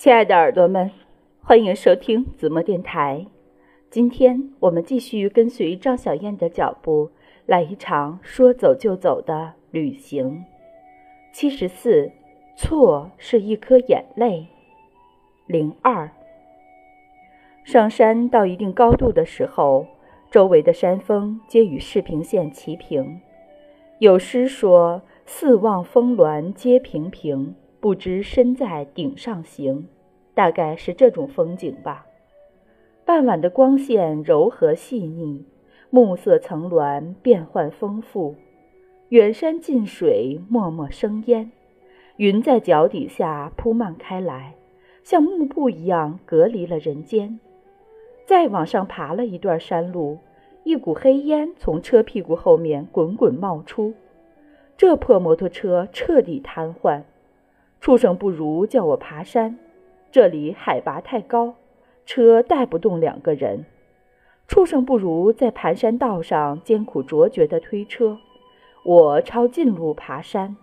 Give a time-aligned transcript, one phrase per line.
[0.00, 0.90] 亲爱的耳朵们，
[1.42, 3.26] 欢迎收听子墨电台。
[3.90, 7.10] 今天我们继续跟随张小燕的脚步，
[7.44, 10.42] 来一场说走就走的旅行。
[11.34, 12.12] 七十四，
[12.56, 14.46] 错是一颗眼泪。
[15.46, 16.10] 零二，
[17.62, 19.86] 上山到一定高度的时候，
[20.30, 23.20] 周围的山峰皆与视平线齐平。
[23.98, 29.88] 有诗说：“四望峰峦皆平平。”不知身在顶上行，
[30.34, 32.06] 大概是这种风景吧。
[33.06, 35.46] 傍晚的光线柔和细腻，
[35.88, 38.36] 暮色层峦变幻丰富，
[39.08, 41.50] 远山近水脉脉生烟，
[42.16, 44.54] 云在脚底下铺漫开来，
[45.02, 47.40] 像幕布一样隔离了人间。
[48.26, 50.18] 再往上爬了一段山路，
[50.62, 53.94] 一股黑烟从车屁股后面滚滚冒出，
[54.76, 57.02] 这破摩托车彻底瘫痪。
[57.80, 59.58] 畜生不如叫我爬山，
[60.12, 61.54] 这里海拔太高，
[62.04, 63.64] 车带不动两个人。
[64.46, 68.18] 畜生不如在盘山道上艰苦卓绝地推车，
[68.84, 70.58] 我抄近路爬山，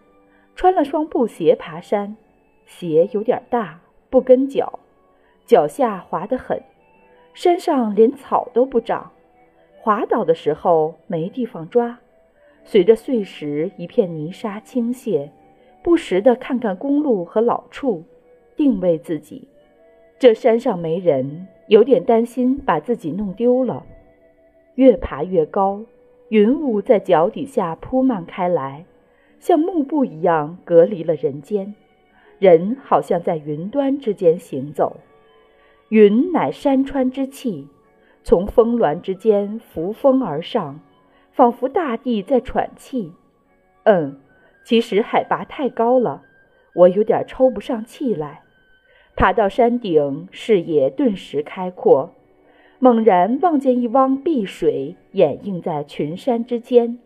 [0.56, 2.16] 穿了双布鞋爬山，
[2.68, 3.80] 鞋有点大，
[4.12, 4.80] 不跟脚，
[5.44, 6.62] 脚下滑得很，
[7.34, 9.12] 山上连草都不长，
[9.80, 11.98] 滑倒的时候没地方抓，
[12.64, 15.32] 随着碎石一片泥沙倾泻。
[15.88, 18.04] 不时地看看公路和老处，
[18.58, 19.48] 定位自己。
[20.20, 23.86] 这山上没人，有点担心把自己弄丢了。
[24.76, 25.86] 越爬越高，
[26.28, 28.84] 云雾在脚底下铺漫开来，
[29.40, 31.74] 像幕布一样隔离了人间。
[32.38, 34.98] 人好像在云端之间行走。
[35.88, 37.66] 云乃山川之气，
[38.24, 40.82] 从峰峦之间扶风而上，
[41.32, 43.14] 仿佛大地在喘气。
[43.84, 44.20] 嗯。
[44.68, 46.24] 其实海拔太高了，
[46.76, 48.42] 我有点抽不上气来。
[49.16, 52.14] 爬到山顶，视野顿时开阔，
[52.78, 57.00] 猛然望见一汪碧水掩映在群山之间，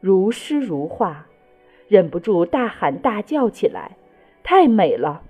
[0.00, 1.28] 如诗如画，
[1.86, 3.96] 忍不住大喊大叫起来
[4.42, 5.22] ：“太美了！”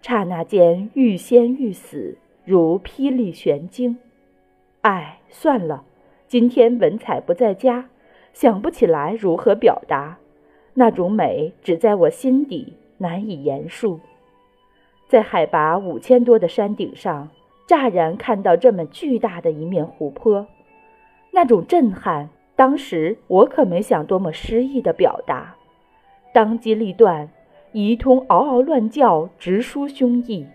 [0.00, 3.98] 刹那间欲仙欲死，如霹雳玄惊。
[4.82, 5.82] 唉，算了，
[6.28, 7.88] 今天文采不在家，
[8.32, 10.18] 想不起来如何表达。
[10.78, 13.98] 那种美只在我心底，难以言述。
[15.08, 17.30] 在海拔五千多的山顶上，
[17.66, 20.46] 乍然看到这么巨大的一面湖泊，
[21.32, 25.56] 那种震撼，当时我可没想多么诗意的表达。
[26.32, 27.28] 当机立断，
[27.72, 30.46] 一通嗷嗷乱叫，直抒胸臆。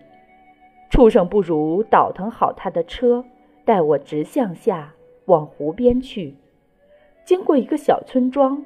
[0.88, 3.26] 畜生不如倒腾好他的车，
[3.66, 4.94] 带我直向下
[5.26, 6.34] 往湖边去。
[7.26, 8.64] 经过一个小村庄。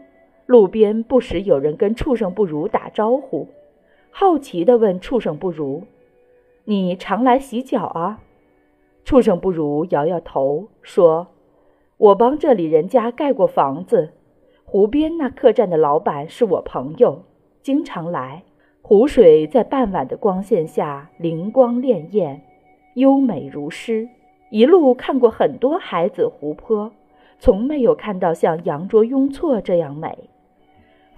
[0.49, 3.49] 路边不时有人跟畜生不如打招呼，
[4.11, 5.83] 好奇地问畜生不如
[6.65, 8.21] ：“你常来洗脚啊？”
[9.05, 11.27] 畜生不如摇摇头说
[11.99, 14.13] ：“我帮这里人家盖过房子，
[14.65, 17.25] 湖边那客栈的老板是我朋友，
[17.61, 18.45] 经常来。
[18.81, 22.39] 湖水在傍晚的光线下灵光潋滟，
[22.95, 24.09] 优美如诗。
[24.49, 26.91] 一路看过很多海子湖泊，
[27.39, 30.19] 从没有看到像羊卓雍措这样美。”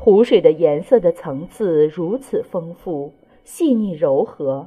[0.02, 3.12] 湖水的颜色的层次如此丰富、
[3.44, 4.66] 细腻、柔和，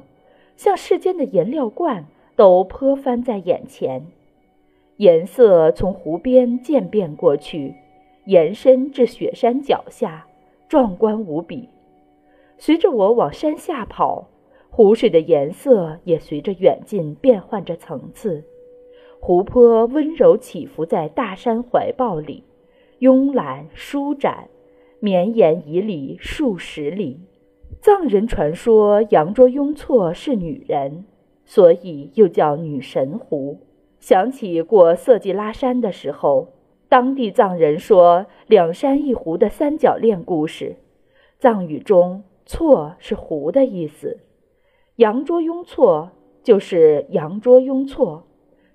[0.54, 2.06] 像世间的颜料罐
[2.36, 4.06] 都泼翻在眼前。
[4.98, 7.74] 颜色从湖边渐变过去，
[8.26, 10.28] 延伸至雪山脚下，
[10.68, 11.68] 壮观无比。
[12.56, 14.28] 随着我往山下跑，
[14.70, 18.44] 湖水的颜色也随着远近变换着层次。
[19.18, 22.44] 湖泊温柔起伏在大山怀抱里，
[23.00, 24.48] 慵懒舒展。
[25.04, 27.20] 绵延以里数十里。
[27.82, 31.04] 藏人传说羊卓雍措是女人，
[31.44, 33.60] 所以又叫女神湖。
[34.00, 36.54] 想起过色季拉山的时候，
[36.88, 40.76] 当地藏人说两山一湖的三角恋故事。
[41.38, 44.20] 藏语中“措”是湖的意思，
[44.96, 48.26] 羊卓雍措就是羊卓雍措，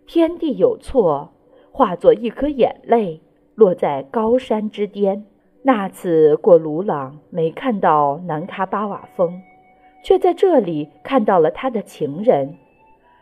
[0.05, 1.33] 天地有错，
[1.71, 3.19] 化作一颗眼泪
[3.55, 5.25] 落在高山之巅。
[5.61, 9.41] 那次过鲁朗没看到南喀巴瓦峰，
[10.01, 12.55] 却在这里看到了他的情人。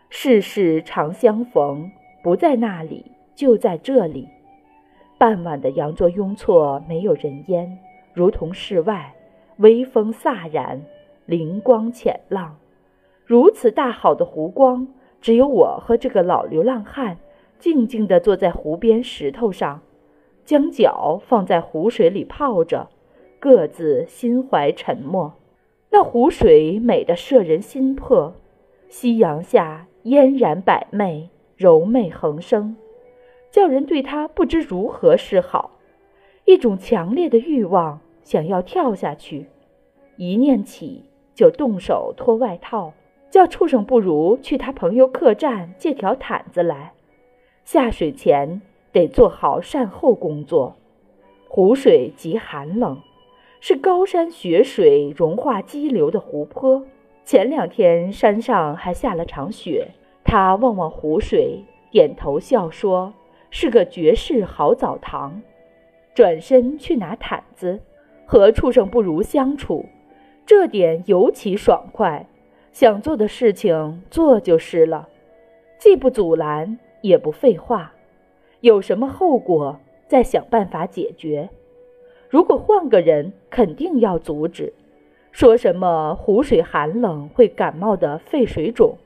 [0.10, 1.92] 世事常相逢，
[2.24, 4.30] 不在那里，就在这里。
[5.18, 7.80] 傍晚的羊卓雍措没有人烟，
[8.14, 9.16] 如同室外，
[9.58, 10.84] 微风飒然，
[11.26, 12.56] 灵光浅浪。
[13.26, 14.88] 如此大好的湖光，
[15.20, 17.18] 只有我和这个老流浪汉
[17.58, 19.82] 静静地坐在湖边石头上。
[20.48, 22.88] 将脚放在湖水里泡着，
[23.38, 25.34] 各自心怀沉默。
[25.90, 28.34] 那湖水美得摄人心魄，
[28.88, 32.78] 夕阳下嫣然百媚，柔媚横生，
[33.52, 35.72] 叫人对他不知如何是好。
[36.46, 39.48] 一种强烈的欲望，想要跳下去，
[40.16, 41.04] 一念起
[41.36, 42.94] 就动手脱外套，
[43.30, 46.94] 叫畜生不如去他朋友客栈借条毯子来。
[47.66, 48.62] 下水前
[48.98, 50.76] 得做好善后工作。
[51.48, 53.00] 湖水极寒冷，
[53.60, 56.84] 是高山雪水融化激流的湖泊。
[57.24, 59.90] 前两天山上还下了场雪。
[60.24, 63.14] 他望望湖水，点头笑说
[63.52, 65.42] ：“是个绝世好澡堂。”
[66.16, 67.80] 转身去拿毯子，
[68.26, 69.86] 和畜生不如相处，
[70.46, 72.28] 这点尤其爽快。
[72.72, 75.08] 想做的事情做就是了，
[75.78, 77.94] 既不阻拦，也不废话。
[78.68, 79.80] 有什么后果？
[80.10, 81.50] 再想办法解决。
[82.30, 84.74] 如果换个人，肯定要阻止。
[85.32, 88.98] 说什么湖水寒冷会感冒的肺水肿，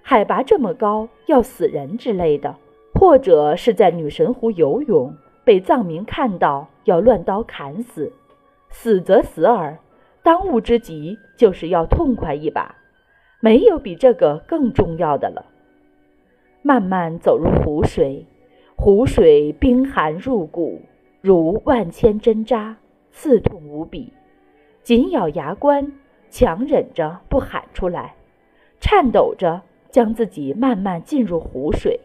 [0.00, 2.54] 海拔这么高要死人之类的，
[2.94, 5.12] 或者是在女神湖游泳
[5.42, 8.12] 被藏民看到要乱刀砍死，
[8.68, 9.78] 死则死耳，
[10.22, 12.76] 当务之急就是要痛快一把，
[13.40, 15.46] 没有比这个更重要的了。
[16.62, 18.24] 慢慢走入湖水。
[18.82, 20.80] 湖水冰寒入骨，
[21.20, 22.78] 如万千针扎，
[23.12, 24.10] 刺痛无比。
[24.82, 25.92] 紧咬牙关，
[26.30, 28.14] 强忍着不喊出来，
[28.80, 29.60] 颤抖着
[29.90, 32.00] 将自己慢慢进入湖水。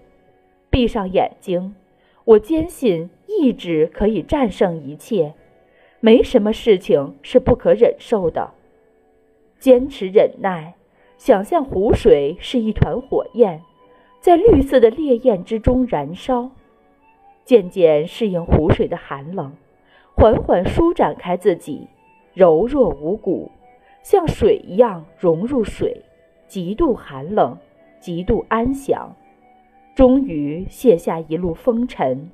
[0.69, 1.73] 闭上眼睛，
[2.25, 5.33] 我坚信意志可以战胜一切，
[6.01, 8.51] 没什么事情是不可忍受的。
[9.59, 10.75] 坚持忍耐，
[11.17, 13.61] 想象湖水是一团火焰，
[14.19, 16.51] 在绿色的烈焰之中燃烧。
[17.45, 19.53] 渐渐适应湖水的寒冷，
[20.15, 21.87] 缓缓舒展开自己，
[22.33, 23.51] 柔弱无骨，
[24.01, 26.01] 像水一样融入水，
[26.47, 27.57] 极度寒冷，
[27.99, 29.15] 极度安详。
[29.93, 32.31] 终于卸下一路风尘。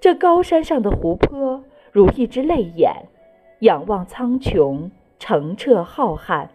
[0.00, 3.06] 这高山上的湖泊如一只泪眼，
[3.60, 6.48] 仰望苍穹，澄澈浩瀚。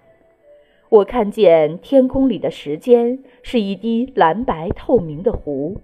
[0.89, 5.81] 我看见天空里的时间是一滴蓝白透明的湖。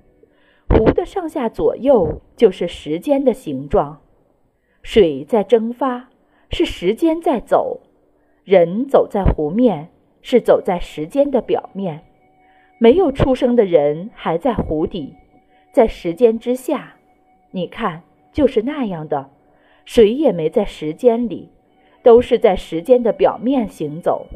[0.78, 4.00] 湖的上下左右就是时间的形状，
[4.84, 6.10] 水在蒸发，
[6.52, 7.80] 是时间在走；
[8.44, 9.90] 人走在湖面，
[10.22, 12.02] 是走在时间的表面。
[12.78, 15.16] 没有出生的人还在湖底，
[15.72, 16.94] 在时间之下。
[17.50, 19.32] 你看，就是那样的，
[19.84, 21.50] 谁也没在时间里，
[22.04, 24.28] 都是在时间的表面行走。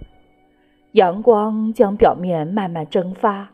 [0.93, 3.51] 阳光将表面慢慢蒸发，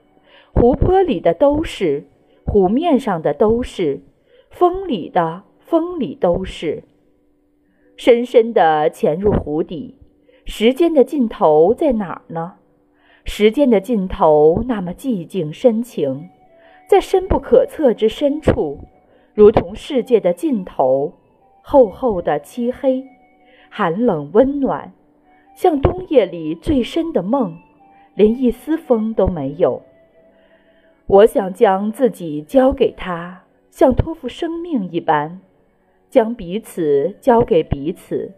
[0.54, 2.06] 湖泊里的都是。
[2.48, 4.02] 湖面上的都是，
[4.50, 6.84] 风里的风里都是。
[7.98, 9.96] 深深地潜入湖底，
[10.46, 12.54] 时间的尽头在哪儿呢？
[13.26, 16.30] 时间的尽头那么寂静深情，
[16.88, 18.80] 在深不可测之深处，
[19.34, 21.12] 如同世界的尽头，
[21.62, 23.04] 厚厚的漆黑，
[23.70, 24.94] 寒冷温暖，
[25.54, 27.58] 像冬夜里最深的梦，
[28.16, 29.82] 连一丝风都没有。
[31.10, 35.40] 我想将自己交给他，像托付生命一般，
[36.10, 38.34] 将彼此交给彼此，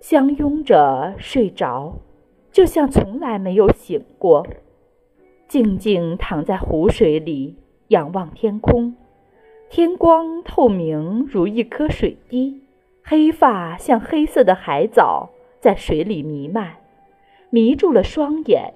[0.00, 1.94] 相拥着睡着，
[2.52, 4.46] 就像从来没有醒过。
[5.48, 7.56] 静静躺在湖水里，
[7.88, 8.94] 仰望天空，
[9.70, 12.60] 天光透明如一颗水滴，
[13.02, 16.74] 黑发像黑色的海藻在水里弥漫，
[17.48, 18.74] 迷住了双眼。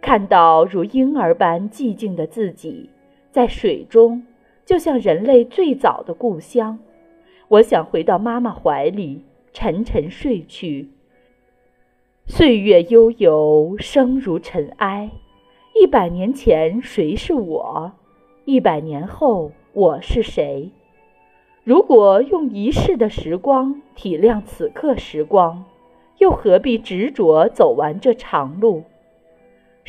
[0.00, 2.88] 看到如婴儿般寂静的自己，
[3.30, 4.24] 在水中，
[4.64, 6.78] 就像人类最早的故乡。
[7.48, 10.88] 我想回到妈妈怀里，沉沉睡去。
[12.26, 15.10] 岁月悠悠，生如尘埃。
[15.80, 17.92] 一百年前，谁是我？
[18.44, 20.70] 一百年后，我是谁？
[21.62, 25.64] 如果用一世的时光体谅此刻时光，
[26.18, 28.84] 又何必执着走完这长路？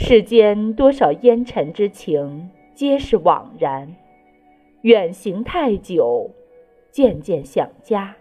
[0.03, 3.95] 世间多少烟尘之情，皆是枉然。
[4.81, 6.31] 远行太久，
[6.89, 8.15] 渐渐想家。